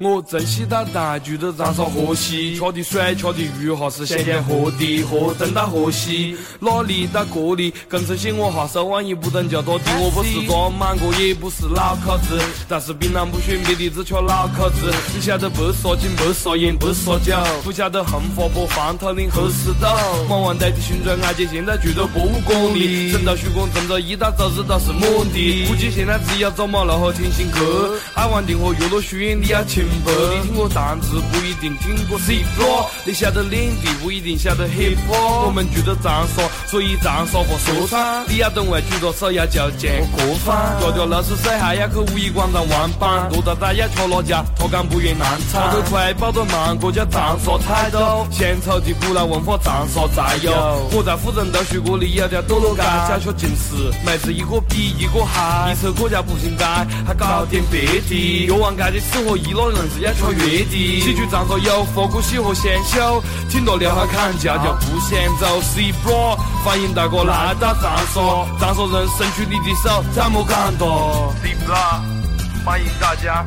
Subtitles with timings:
[0.00, 9.84] 我珍惜到大，住着长沙河西，吃的水，吃的鱼哈是咸咸河的，河正大河西，哪里到这里，更称喜我哈手腕也不等叫多的。
[9.98, 14.94] 我不是装满哥，也不是老壳子，但是槟榔不选别的，只吃老壳子。
[15.12, 17.34] 你晓得白沙井，白沙烟，白沙酒，
[17.64, 19.88] 不晓得红花坡黄土岭后石斗。
[20.28, 25.02] 忙完代替寻找阿姐，现在住在博物馆里，整到徐工，挣着一到周日都是满
[25.32, 25.66] 的。
[25.66, 29.87] 估计现在只有走马路和天心阁，爱玩的和岳麓轩你要清。
[29.88, 35.46] 你听过蛋字不一定听过 C floor，你晓得领地不一定晓得 hip hop。
[35.46, 38.24] 我们住在长沙，所以长沙话说唱。
[38.28, 40.76] 你要懂外举着手要叫见过番。
[40.80, 43.28] 条条六十岁，还要去五一广场玩板。
[43.30, 45.68] 多大大要吃辣椒，他讲不愿难产。
[45.68, 48.26] 跑得快，跑得慢，国家长沙菜豆。
[48.30, 50.52] 献丑的古老文化，长沙才有。
[50.92, 55.72] 我在府城都学过里有条堕落街，小学近视，妹子一个比一个嗨。
[55.72, 56.64] 一首歌叫步行街，
[57.06, 58.46] 还搞点别的。
[58.46, 59.88] 越王街的吃货一老人。
[59.88, 65.60] 硬是要吃月底，喜剧长沙有复古喜和鲜秀，挺多撩哈砍价就不想走。
[65.62, 68.20] C bro，欢迎大哥来到长沙，
[68.58, 73.44] 长沙人伸出你的手，怎么感动？C bro，欢迎大家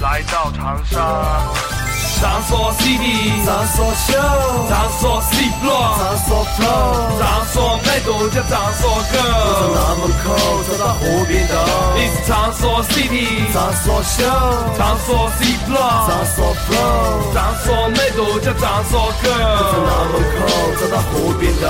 [0.00, 1.87] 来到长沙。
[2.20, 4.18] 长沙 city，长沙秀，
[4.68, 7.54] 长沙 C block，长沙 flow，长沙
[7.86, 9.14] 美多叫长沙狗。
[9.58, 10.26] 从南门口
[10.64, 11.54] 走到河边头
[11.94, 14.26] ，It's 长沙 city，长沙秀，
[14.76, 15.06] 长沙
[15.38, 19.30] C block，长沙 flow，长沙美多叫长沙狗。
[19.70, 20.36] 从南门口
[20.80, 21.66] 走到河边头，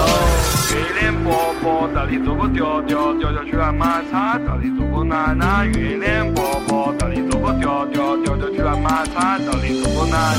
[0.74, 1.28] 月亮伯
[1.62, 5.66] 伯带你做个调调，调调出来买菜，带你做个奶奶。
[5.66, 10.38] 月亮伯伯带你做个调调，调调出来买菜，带你做个奶。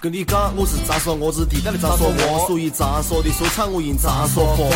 [0.00, 4.70] 跟你讲，我是咋说，我是地道的咋说我，属于咋说的说唱，我用咋说破，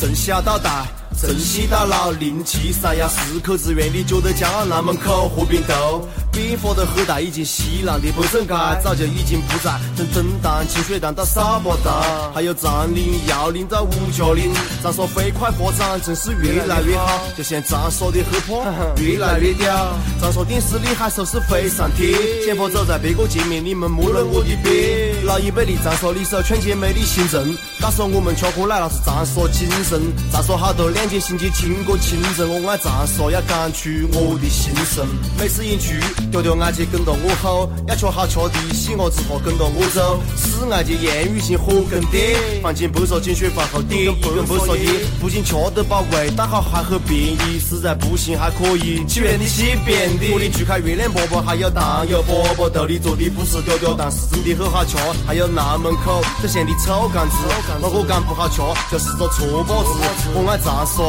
[0.00, 0.86] 从小到大。
[1.14, 4.64] 从西到老，零七三幺四口之源，你觉得骄傲？
[4.64, 9.78] 南门口河边头，变化的很大，已经西南的北胜街早就已经不在。
[9.96, 14.52] 从东塘、清水塘到沙巴塘，还有长岭、耀岭到吴家岭，
[14.82, 17.20] 长沙飞快发展，真是越来越好。
[17.36, 18.64] 就像长沙的河坡
[18.96, 22.18] 越来越屌，长沙电视里还说是飞上天。
[22.44, 25.24] 前方走在别个前面，你们摸了我的边。
[25.24, 30.00] 老一辈的长沙里手劝姐妹的行政，告诉我们吃喝来那是长沙精神。
[30.32, 31.22] 长沙好多两。
[31.22, 35.06] 心情情歌情人，我爱长沙，要讲出我的心声。
[35.38, 36.00] 每次一句，
[36.32, 40.20] 条条爱姐跟着我吼，要吃好吃的，喜鹅子和跟着我走。
[40.36, 50.32] 是爱姐言语性火跟爹，放进不说精选饭后点，一根不说烟，不仅吃得饱，味道好还很便宜，实在不行还可以去便的起便的。
[50.32, 54.96] 我的除开月亮粑粑，还有糖油饽饽，豆里做的不是条条，但是真的很好吃。
[55.24, 57.36] 还有南门口这咸的臭干子，
[57.80, 58.58] 我讲不好吃，
[58.90, 59.90] 就是个错把子。
[60.34, 61.02] 我爱长沙。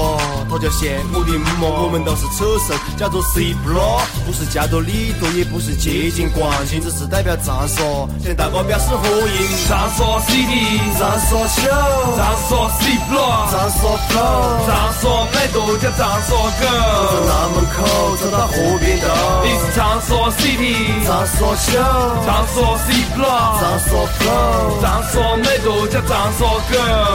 [0.50, 7.82] 他叫羡慕的梦，我们都是车神，叫做 C block，不是加多利多，也不是接近冠军，只是代表长沙，
[8.24, 9.44] 向大家表示欢迎。
[9.68, 11.68] 长沙 city，长沙秀，
[12.16, 16.64] 长沙 C block，长沙 flow，长沙美多叫长沙狗。
[17.10, 19.08] 从南门口走到河边头
[19.44, 21.82] 你是长沙 city，长沙秀，
[22.26, 22.56] 长沙
[22.86, 26.74] C block，长沙 flow，长沙美多叫长沙狗。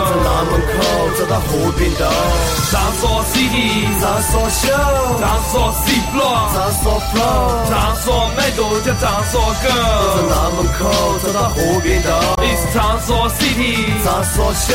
[0.09, 0.77] 从南门口
[1.17, 2.58] 走到河边头。
[2.71, 4.69] 长沙 city，长沙秀，
[5.19, 9.65] 长沙 C block，长沙 flow，长沙美多叫长沙狗。
[10.15, 12.09] 从南门口走到河边头
[12.43, 14.75] ，It's 长沙 city，长沙秀，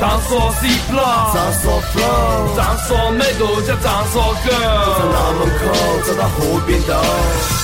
[0.00, 0.30] 长沙
[0.60, 4.48] C block，长沙 flow，长沙美多叫长沙狗。
[4.96, 5.62] 从南门口
[6.06, 7.63] 走到河边头。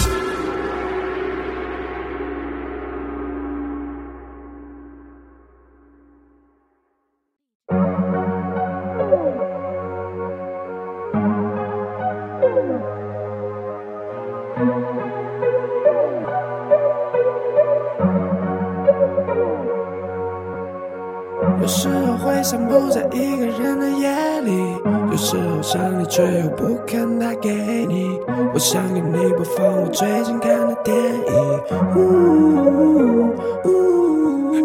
[26.10, 28.18] 却又不肯打给你。
[28.52, 31.30] 我想给你播放我最近看的电影。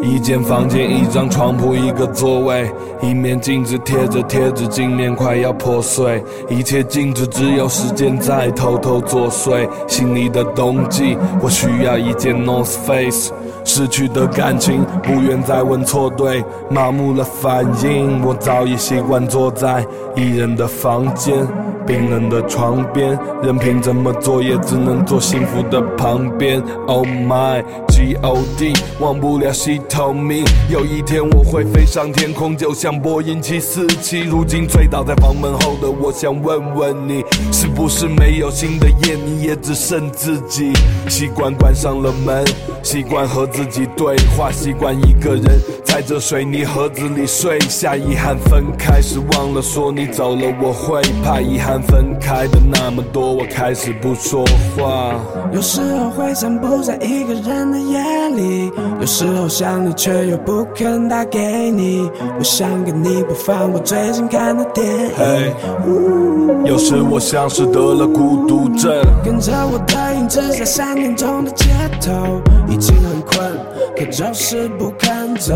[0.01, 2.71] 一间房间，一张床铺，一个座位，
[3.01, 6.23] 一面镜子贴着贴纸，镜面快要破碎。
[6.49, 9.69] 一切静止，只有时间在偷偷作祟。
[9.87, 13.31] 心里的冬季，我需要一件 North Face。
[13.65, 18.23] 失去的感情，不愿再问错对，麻木了反应。
[18.23, 19.85] 我早已习惯坐在
[20.15, 21.45] 一人的房间。
[21.87, 26.59] 冰冷的床边，任凭怎么做，也只能坐幸福的旁边。
[26.87, 27.63] Oh my
[28.05, 30.45] G O D，忘不了西透明。
[30.69, 34.19] 有一天我会飞上天空，就像波音七四七。
[34.19, 40.71] 如今醉倒在房门后的我，想问问你，是不是没有新的夜，你也只剩自己？
[41.09, 42.45] 习惯关上了门，
[42.83, 47.95] 习惯和自己对话，习惯一个人在这水泥盒子里睡下。
[47.95, 51.81] 遗憾分开时忘了说你走了，我会怕遗憾。
[51.81, 55.15] 分开的那么多，我开始不说话。
[55.53, 57.94] 有时候会散步在一个人的夜
[58.29, 62.09] 里，有时候想你却又不肯打给你。
[62.37, 66.65] 我想跟你播放我最近看的电影。
[66.65, 68.91] 有时我像是得了孤独症，
[69.23, 71.67] 跟着我的影子在三点钟的街
[72.01, 73.51] 头，已经很困，
[73.95, 75.55] 可就是不肯走。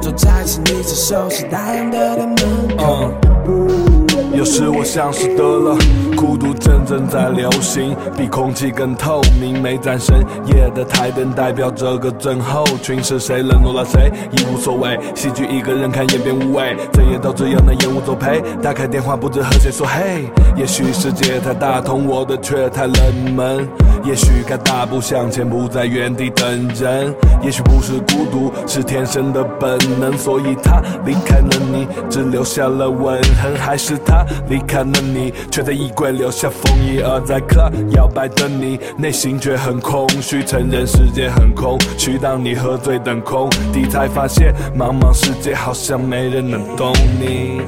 [0.00, 3.95] 坐在是你最熟悉大洋的店门口。
[4.36, 5.74] 有时我像是得了
[6.14, 9.62] 孤独症，正在流行，比空气更透明。
[9.62, 15.00] 没盏深夜的台灯代表这个症候群，是谁冷落了谁已无所谓。
[15.14, 18.42] 喜剧一个人看演变无味，这夜都只有那烟雾作陪。
[18.62, 23.66] 打开电话不知和谁说嘿，也许世界太大，同我的却太冷门。
[24.04, 27.12] 也许该大步向前，不在原地等人。
[27.42, 30.16] 也许不是孤独，是天生的本能。
[30.16, 33.56] 所以他离开了你，只留下了吻痕。
[33.58, 37.00] 还是他离开了你，却在衣柜留下风衣。
[37.00, 40.42] 而在 club 摇摆的你，内心却很空虚。
[40.44, 47.60] 承认世界很空虚，当你喝醉等空地，才发现茫茫世界好像没人能懂你。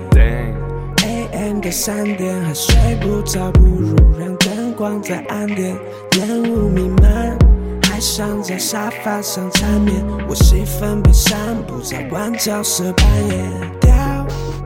[1.32, 5.74] AM 的三点还睡不着，不如让灯光再暗点。
[6.16, 7.36] 烟雾弥漫，
[7.82, 9.94] 还想在沙发上缠绵。
[10.28, 13.77] 我戏份被散布在万角色扮演，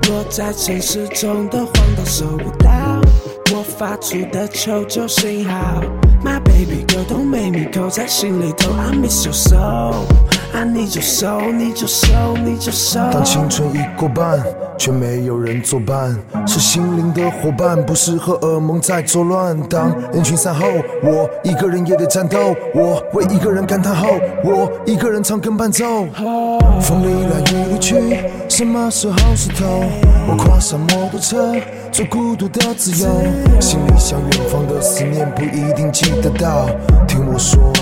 [0.09, 3.01] 落在城市中的荒岛收不到
[3.53, 5.83] 我发出的求救信号。
[6.25, 10.07] My baby girl don't make me go，在心里头 I miss you so
[10.53, 13.01] 爱你就收，你就收你就收。
[13.11, 14.39] 当青春已过半，
[14.77, 16.15] 却没有人作伴，
[16.47, 19.59] 是心灵的伙伴，不是荷尔蒙在作乱。
[19.63, 20.67] 当人群散后，
[21.03, 24.09] 我一个人也得战斗，我为一个人感叹后，
[24.45, 26.07] 我一个人唱跟伴奏。
[26.83, 29.65] 风里来雨里去，什么时候是头？
[30.29, 31.55] 我跨上摩托车，
[31.91, 33.09] 做孤独的自由，
[33.59, 36.11] 心里想远方的思念，不一定记。
[36.21, 36.69] 得到，
[37.09, 37.73] 听我说，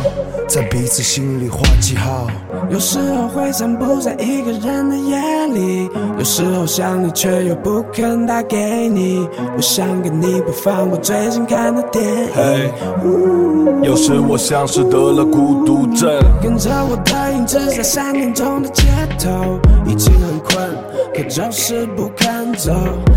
[0.46, 2.28] 在彼此心里画记号。
[2.68, 9.28] 有时候会散步在一个人的夜里，有时候想你却又不肯打给你。
[9.56, 13.82] 我想跟你播放我最近看的电影。
[13.82, 16.10] 有时我像是得了孤独症，
[16.42, 18.84] 跟着我的影子在三点钟的街
[19.18, 20.68] 头，已经很困，
[21.14, 22.72] 可就是不肯走。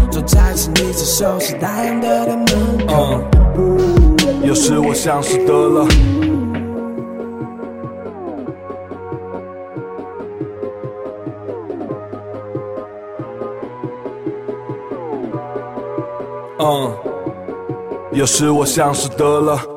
[0.10, 3.19] 坐在是你最熟悉大洋的店门口。
[4.44, 5.88] 有时我像是得了，
[16.65, 16.98] 嗯，
[18.13, 19.72] 有时我像是得了。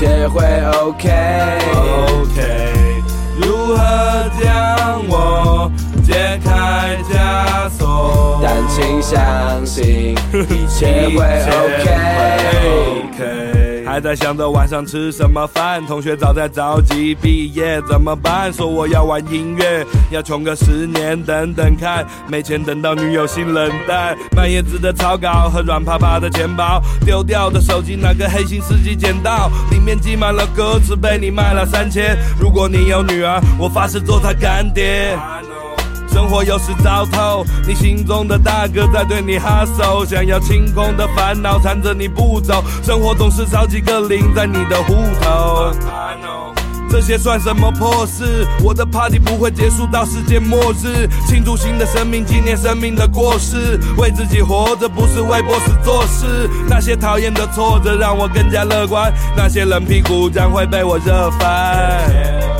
[0.00, 0.40] 一切会
[0.80, 1.10] OK。
[2.22, 2.40] OK，
[3.36, 3.76] 如何
[4.40, 5.70] 将我
[6.02, 8.40] 解开枷锁？
[8.42, 9.20] 但请相
[9.66, 10.16] 信，
[10.48, 11.18] 一切会
[11.52, 11.84] OK。
[13.90, 18.52] 还在想着晚上吃什么饭，同学早在着急毕业怎么办？
[18.52, 32.16] 说我要玩音乐，要穷个十年等等看，没钱等到女友心冷淡，满页纸的草稿和软趴趴的钱包，丢掉的手机那个黑心司机捡到，里面记满了歌词，被你卖了三千。
[32.38, 35.18] 如果你有女儿，我发誓做她干爹。
[36.12, 45.72] 生活有时糟透，你心中的大哥在对你哈手，想要清空的烦恼缠着你不走，生活总是少几个零在你的户头。
[46.90, 48.44] 这些算什么破事？
[48.64, 56.50] 我的 party 不会结束到世界末日，庆祝新的生命，纪念生命的过世，为自己活着，不是为 boss 做事。
[56.68, 62.59] 那些讨厌的挫折让我更加乐观，那些冷屁股将会被我热翻。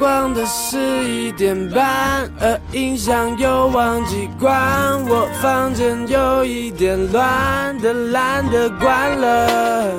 [0.00, 4.56] 光的十一点半，而音响又忘记关，
[5.06, 9.92] 我房间有一点乱的，懒得关了。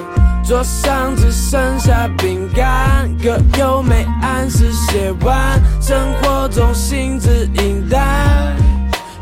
[0.44, 8.56] 桌上只剩下饼干，歌又没按时写完，生活中心只应淡。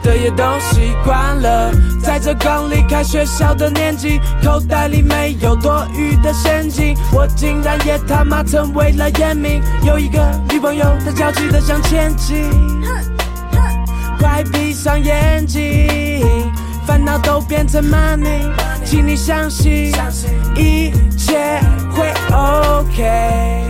[0.03, 9.61] 的也都习惯了，在这刚离开学校的年纪，口袋里没有多余的现金，我竟然也他妈成为了烟民。
[9.83, 12.49] 有一个女朋友，她焦急的向前进，
[14.19, 15.87] 快闭上眼睛，
[16.85, 18.49] 烦恼都变成 money，
[18.85, 19.91] 请你相信
[20.55, 21.59] 一切
[21.91, 23.63] 会 OK，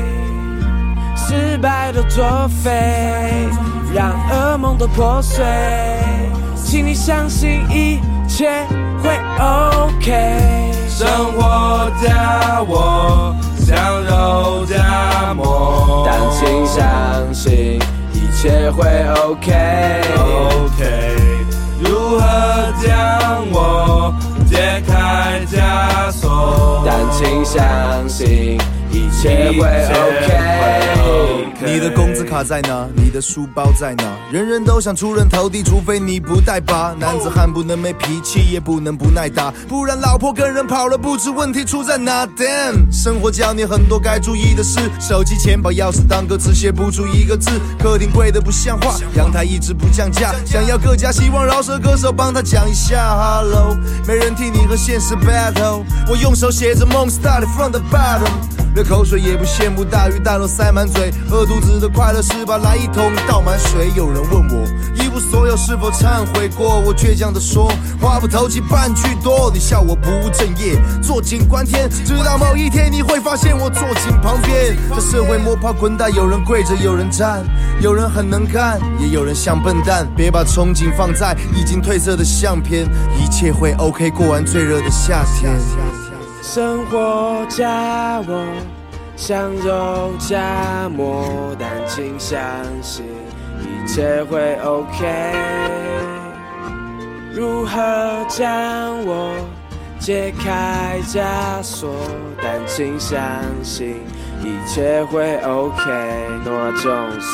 [1.16, 3.48] 失败都作废。
[3.92, 5.44] 让噩梦都破碎，
[6.70, 8.48] 请你相信一切
[9.02, 9.10] 会
[9.40, 10.72] OK。
[10.88, 17.80] 生活加我像肉夹馍，但请相信
[18.14, 18.86] 一切会
[19.16, 19.52] OK。
[20.16, 21.18] OK，
[21.80, 24.14] 如何将我
[24.48, 26.84] 解开枷锁？
[26.86, 28.60] 但请相信。
[28.92, 30.99] 一切会 OK。
[31.62, 32.88] 你的工资卡在哪？
[32.96, 34.04] 你的书包在哪？
[34.32, 36.96] 人人都想出人头地，除非你不带把。
[36.98, 42.26] 男子汉不能没脾气，也不能不耐打，不然老婆跟人跑了，不知问题出在哪。
[42.26, 58.32] Damn，生活教你很多该注意的事，手机、钱包、钥匙当歌词写不出一个字，客厅贵得不像话，阳台一直不降价，想要各家希望饶舌歌手帮他讲一下 Hello，没人替你和现实 battle，我用手写着梦 started from the bottom。
[58.76, 60.99] 流口水也不羡慕大鱼大肉塞满嘴，
[61.32, 63.92] 饿肚子的快乐是把来一桶倒满水。
[63.96, 69.52] 有人问我一无所有是否忏悔过，我倔强地说话不投机半句多。
[69.54, 74.76] 你笑我不务正业，坐井观天，直到某一天你会发现我坐井旁边。
[74.90, 77.44] 这社会摸爬滚打，有人跪着，有人站，
[77.82, 80.08] 有人很能干，也有人像笨蛋。
[80.16, 82.88] 别把憧憬放在已经褪色的相片，
[83.18, 84.10] 一切会 OK。
[84.10, 85.52] 过完最热的夏天。
[86.42, 88.46] 生活加我
[89.22, 92.40] 像肉夹馍，但请相
[92.82, 93.06] 信
[93.60, 95.36] 一切会 OK。
[97.34, 99.36] 如何将我
[100.00, 101.94] 解开枷锁？
[102.42, 103.20] 但请相
[103.62, 104.02] 信
[104.42, 105.84] 一切会 OK。
[106.46, 107.28] Nora Jones。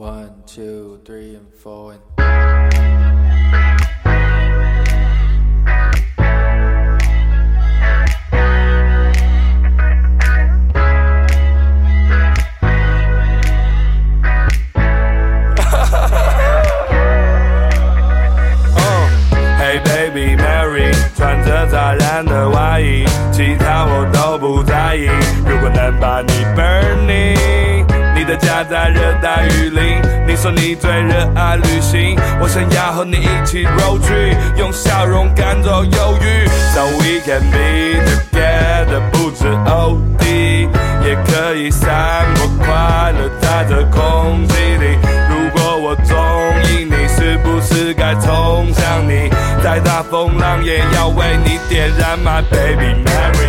[0.00, 1.98] One, two, three, and four.
[2.16, 3.19] And
[52.00, 53.39] 你点燃 my baby Mary。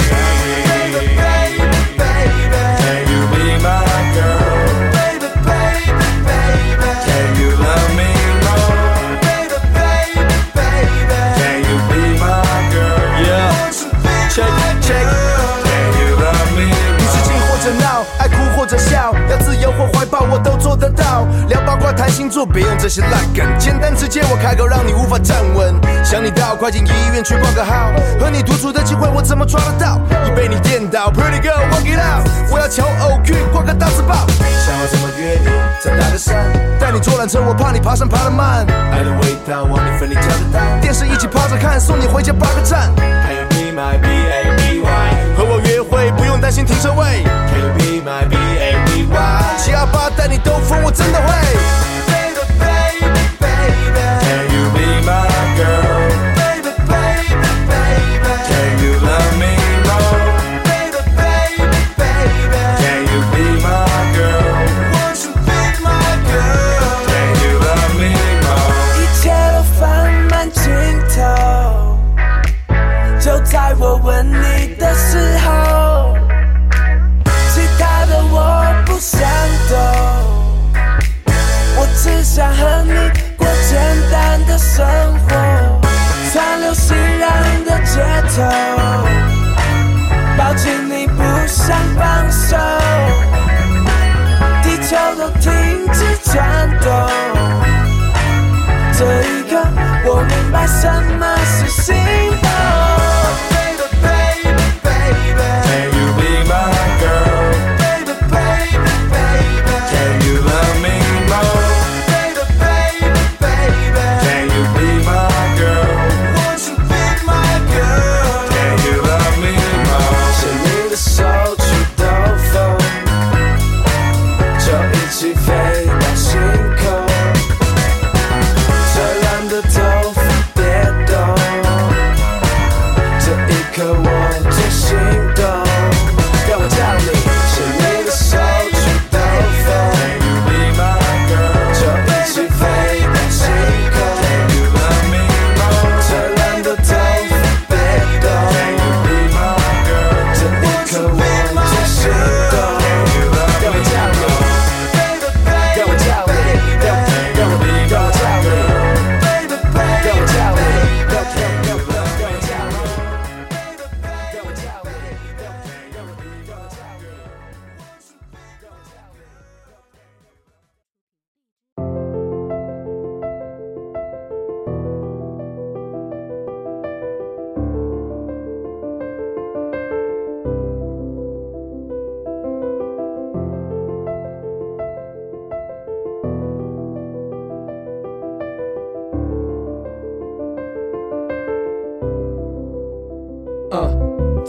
[22.12, 25.74] 星座别用这些烂梗，简单直接，我开口让你无法站稳。
[26.04, 27.92] 想你到，快进医院去挂个号。
[28.20, 30.00] 和你独处的机会我怎么抓得到？
[30.26, 32.28] 已被你电到，Pretty girl walk it out。
[32.52, 34.28] 我要求偶遇，挂个大字报。
[34.66, 35.48] 想要怎么约你？
[35.80, 36.36] 再搭个山，
[36.80, 38.66] 带你坐缆车，我怕你爬山爬得慢。
[38.92, 40.80] 爱的味道往你肺里跳的蛋。
[40.82, 42.94] 电视一起趴着看，送你回家八个站。
[42.96, 44.08] Can you be my B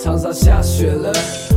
[0.03, 1.13] 长沙下雪了，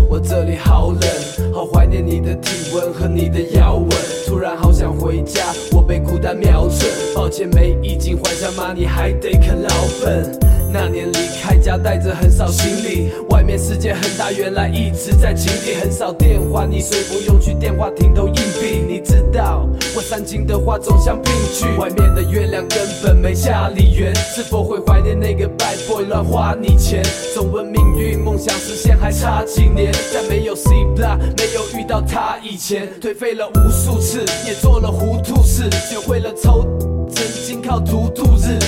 [0.07, 3.89] 我这里好冷，好怀念你的体温和你的腰吻。
[4.27, 6.87] 突然好想回家，我被孤单瞄准。
[7.15, 8.71] 抱歉没衣锦还乡妈？
[8.71, 10.54] 你还得啃老本。
[10.77, 15.73] 那年离开家带着很少行李，外面世界很大，原来一直在井底。
[15.75, 18.83] 很少电话，你虽不用去电话亭投硬币。
[18.85, 19.65] 你知道。
[19.95, 24.13] 我煽情的话总像病句，外面的月亮根本没家里圆。
[24.15, 27.01] 是否会怀念那个 bad boy 乱花你钱？
[27.33, 36.67] 总问命运梦想实现还差几年，在没有 C block 没有遇到他以前，颓废了无数次，也做了糊涂事，学会了抽。
[37.15, 38.59] 曾经靠图度日，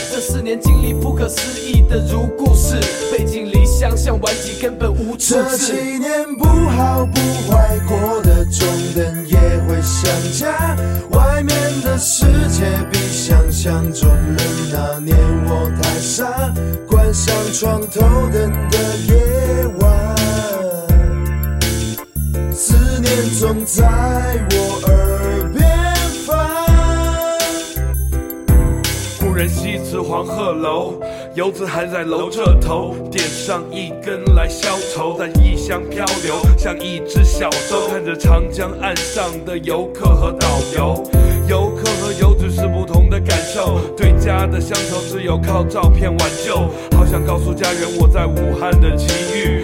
[0.47, 2.79] 年经历不可思议的如故事，
[3.11, 5.57] 背井离乡像顽疾，根本无处这。
[5.57, 7.19] 几年不好不
[7.51, 10.73] 坏，过的中等也会想家。
[11.09, 14.37] 外面的世界比想象中冷，
[14.71, 16.25] 那年我太傻，
[16.87, 17.99] 关上床头
[18.31, 18.77] 灯的
[19.09, 20.15] 夜晚，
[22.53, 23.83] 思念总在
[24.51, 24.55] 我
[24.87, 25.67] 耳边
[26.25, 26.37] 翻。
[29.19, 29.45] 忽然
[30.01, 30.93] 黄鹤楼，
[31.35, 41.03] 游子还在楼这头，点上一根来消愁，在异乡漂流，像一只小舟，看着长江岸上的游客和导游。
[41.47, 46.55] 游客和游子是不同的感受，对家的乡愁只有靠照片挽救。
[46.97, 49.63] 好想告诉家人我在武汉的奇遇，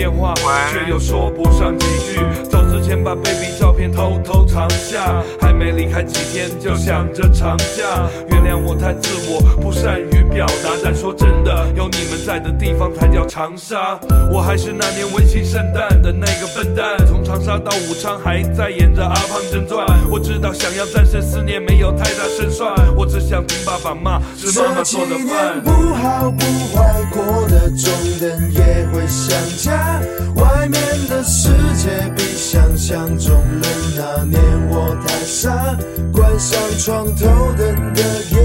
[0.00, 0.32] 电话
[0.72, 2.20] 却又说不上几句。
[2.48, 8.08] 走之前把 baby 照片偷偷藏下，还没离开几天就想着长假。
[8.30, 14.00] 原谅我太自我，不善于表达，但说真的，有你们在的地方才叫长沙。
[14.32, 19.86] 我还是那年温馨圣诞的那个笨蛋，从长沙到武昌还在演着《阿胖正传》。
[20.10, 25.60] 我知道想要战胜思念没有太大胜算，我只想听爸爸骂，是妈妈做的年饭。
[25.62, 29.89] 不好不坏，过的中等也会想家。
[30.36, 33.62] 外面的世界比想象中冷，
[33.96, 35.76] 那年我太傻，
[36.12, 38.00] 关上床头灯的
[38.30, 38.36] 夜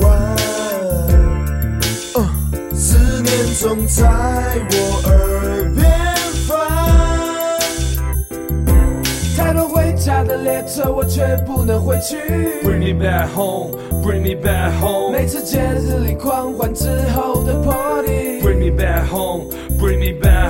[0.00, 0.36] 晚，
[2.74, 4.02] 思念总在
[4.70, 4.74] 我
[5.06, 5.86] 耳边
[6.46, 6.54] 翻。
[9.36, 12.16] 太多回家的列车，我却不能回去。
[12.64, 15.12] Bring me back home, bring me back home.
[15.12, 19.44] 每次节日里狂欢之后的 party，Bring me back home,
[19.78, 20.45] bring me back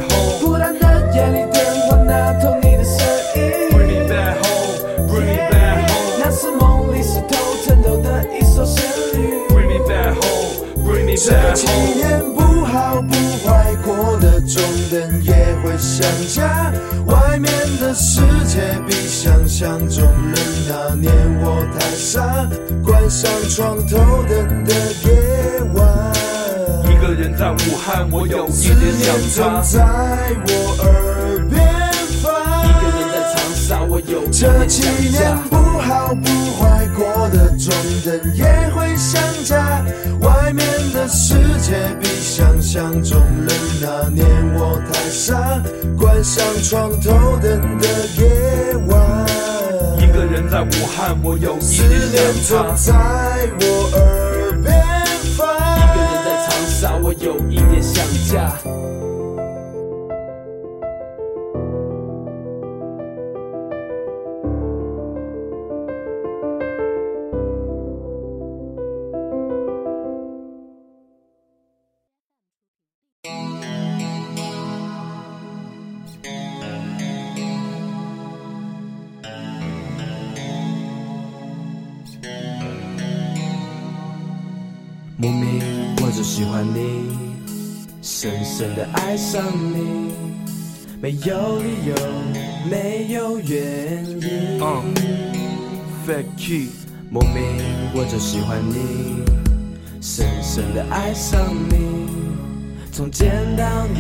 [11.17, 15.33] 这几年不好不坏，过的中等也
[15.65, 16.71] 会想家。
[17.07, 17.51] 外面
[17.81, 20.37] 的世界比想象中冷，
[20.69, 22.47] 那年我太傻，
[22.85, 23.97] 关上床头
[24.29, 24.75] 灯的
[25.05, 26.13] 夜晚，
[26.85, 29.61] 一个人在武汉，我有思一点念想总他。
[29.63, 29.79] 在
[30.49, 30.51] 我
[30.83, 31.59] 耳边
[32.23, 33.17] 发一个人在。
[33.33, 35.49] 长沙，我有一这几点想年家。
[35.49, 37.73] 不好不坏，过得中
[38.05, 38.45] 等也
[38.75, 39.85] 会想家。
[40.21, 45.63] 外面的世界比想象中冷，那年我太傻，
[45.97, 47.87] 关上床头灯的
[48.19, 49.27] 夜晚，
[49.99, 52.75] 一个人在武汉，我有一思点念想总他。
[52.75, 54.75] 在我耳边
[55.37, 55.47] 翻。
[55.79, 58.53] 一个人在长沙，我有一点想家。
[85.19, 85.63] 莫名
[86.03, 87.17] 我就喜欢你，
[88.03, 90.13] 深深的爱上你，
[91.01, 91.95] 没有理由，
[92.71, 94.61] 没有原因。
[94.61, 94.95] 嗯
[96.07, 96.69] ，Fat Key，
[97.11, 97.43] 莫名
[97.95, 99.25] 我就喜欢你，
[100.03, 101.77] 深深的爱上你，
[102.93, 103.99] 从见到你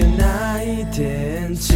[0.00, 1.74] 的那一天起。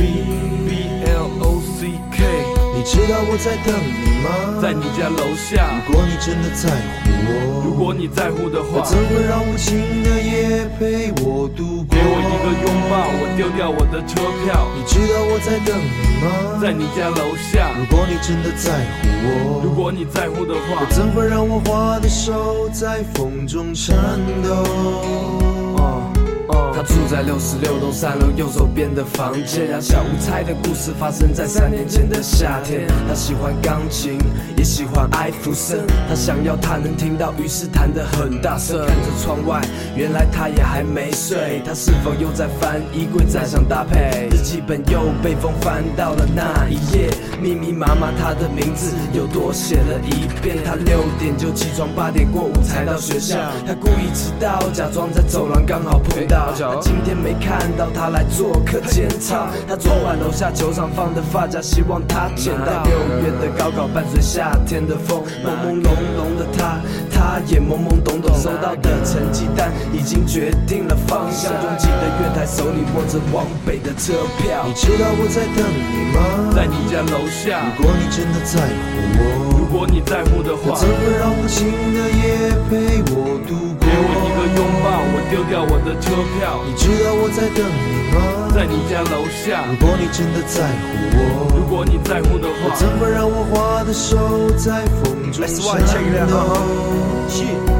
[0.66, 4.56] B L O C K，你知道我在等你吗？
[4.58, 5.68] 在你家楼下。
[5.86, 6.70] 如果你真的在
[7.04, 11.92] 乎我，如果你在乎的话，怎会让无情的夜陪我度过？
[11.92, 14.66] 给我一个拥抱，我丢掉我的车票。
[14.74, 16.56] 你知道我在等你吗？
[16.58, 17.68] 在你家楼下。
[17.76, 23.94] 如果你真的在乎我，如果你在乎的话，怎会让我花的手在风中颤
[24.42, 24.64] 抖？
[26.74, 29.68] 他住在六十六栋三楼右手边的房间。
[29.70, 32.86] 让小吴猜的故事发生在三年前的夏天。
[33.08, 34.18] 他喜欢钢琴，
[34.56, 35.80] 也喜欢艾弗森。
[36.08, 38.86] 他想要他能听到，于是弹得很大声。
[38.86, 39.60] 看着窗外，
[39.96, 41.62] 原来他也还没睡。
[41.64, 44.28] 他是否又在翻衣柜，再想搭配？
[44.30, 47.10] 日记本又被风翻到了那一页，
[47.40, 50.56] 密密麻麻他的名字又多写了一遍。
[50.64, 53.36] 他六点就起床，八点过五才到学校。
[53.66, 56.39] 他故意迟到，假装在走廊刚好碰到。
[56.40, 59.48] 他今天没看到他来做客检查。
[59.68, 62.82] 他昨晚楼下球场放的发夹，希望他捡到。
[62.84, 68.30] 六月的高考伴随夏天的风，朦朦胧胧的他，他也懵懵懂懂。
[68.40, 74.72] 收到的成绩单已经决定了方向，拥挤的月台手里握着往北的车票你。
[74.72, 76.18] 知道我在等你吗？
[76.56, 77.60] 在你家楼下。
[77.76, 79.39] 如果你真的在乎我，如
[79.80, 83.80] 果你在乎的话，我怎么让无情的夜陪我度过？
[83.80, 86.60] 给我一个拥抱，我丢掉我的车票。
[86.68, 88.20] 你知道我在等你吗？
[88.52, 89.64] 在你家楼下。
[89.72, 90.84] 如果你真的在乎
[91.16, 95.80] 我，如果你在乎的话，怎么让我花的手在风中颤
[96.28, 97.79] 抖？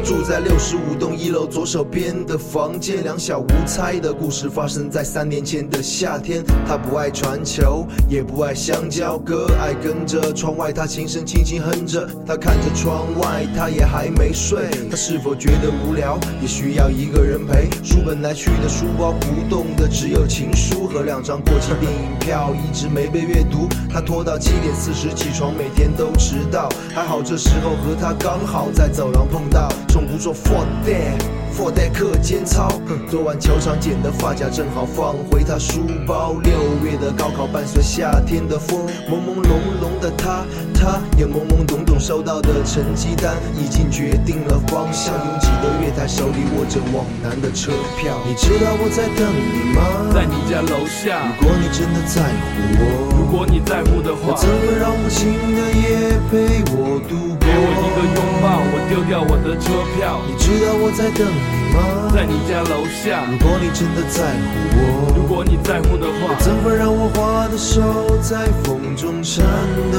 [0.00, 3.02] 住在六十五栋一楼左手边的房间。
[3.02, 6.42] 两小无猜的故事发生在三年前的夏天。
[6.66, 12.08] 他不爱传球，也不爱香蕉哥，爱跟着窗外他轻声轻轻哼着。
[12.26, 14.68] 他看着窗外，他也还没睡。
[14.90, 17.68] 他是否觉得无聊，也需要一个人陪？
[17.82, 23.68] 书本来去的书包不动的只有情书和两张过期电影票，一直没被阅读。
[23.92, 26.68] 他拖到七点四十起床，每天都迟到。
[26.94, 31.20] 还好这时候和他刚好在走廊碰到，从不做 for that。
[31.52, 36.36] for that 课间操，哼昨晚球场捡的发夹正好放回他书包。
[36.44, 36.52] 六
[36.84, 45.12] 月的高考伴随夏天的风，朦朦胧胧的他，他也懵懵懂懂收到的成绩单已经决定了方向。
[45.12, 48.16] 拥挤的月台，手里握着往南的车票。
[48.24, 49.82] 你知道我在等你吗？
[50.14, 51.34] 在你家楼下。
[51.40, 52.84] 如果你真的在乎我，
[53.18, 57.46] 如果你在乎的话，我怎么让无情的夜陪我度过？
[57.46, 60.18] 给我一个拥抱，我丢掉我的车票。
[60.26, 61.38] 你知道我在等你
[61.72, 61.78] 吗？
[62.12, 63.22] 在你家楼下。
[63.30, 69.46] 如果你真的在乎我，如果你在乎的话，怎么让我花的手在风中颤
[69.92, 69.98] 抖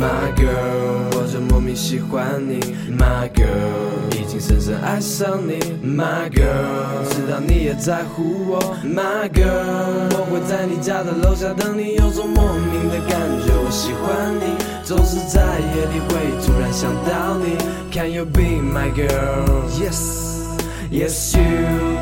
[0.00, 1.07] ？My girl，
[1.40, 2.60] 莫名喜欢你。
[2.90, 5.58] My girl，已经深深爱上你。
[5.84, 8.60] My girl，知道你也在乎我。
[8.84, 16.10] My girl，我会在你家的楼下等你，有种莫名的感觉，我喜欢你，总是在夜里会
[16.44, 17.56] 突然想到你。
[17.90, 19.66] Can you be my girl?
[19.80, 21.44] Yes，Yes, you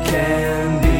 [0.05, 0.96] can be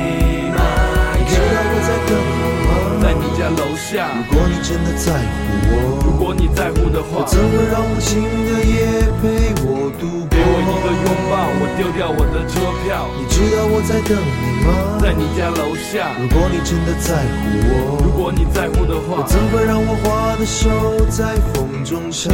[3.87, 4.11] 下。
[4.17, 5.73] 如果你真的在乎我，
[6.03, 10.35] 如果你在乎的话，怎么让无情的夜陪我度过？
[10.35, 13.07] 给我一个拥抱，我丢掉我的车票。
[13.15, 14.99] 你知道我在等你吗？
[14.99, 16.11] 在你家楼下。
[16.19, 17.71] 如果你真的在乎我，
[18.03, 20.67] 如果你在乎的话，怎会让我花的手
[21.07, 22.33] 在风中颤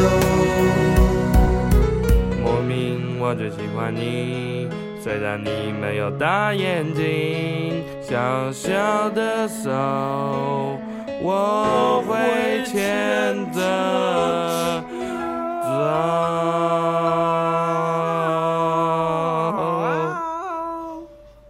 [0.00, 0.08] 抖？
[2.42, 4.68] 莫名我就喜欢你，
[5.02, 10.78] 虽然你没有大眼睛，小小的手
[11.26, 14.84] 我会牵着啊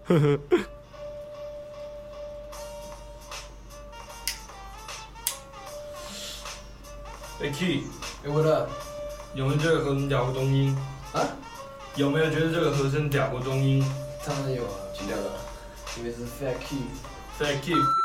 [0.04, 0.58] 呵呵呵
[7.42, 7.82] aka
[8.26, 8.68] whatever
[9.34, 10.76] 有没有觉得这个和声假过中音？
[11.12, 11.26] 啊？
[11.96, 13.84] 有没有觉得这个和声假过中音？
[14.24, 15.32] 当然有啊极佳的
[15.98, 16.86] 因为是 fakeie
[17.36, 18.03] fakeie